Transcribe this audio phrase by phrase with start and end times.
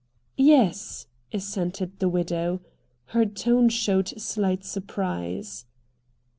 [0.39, 2.59] "Yes," assented the widow.
[3.13, 5.65] Her tone showed slight surprise.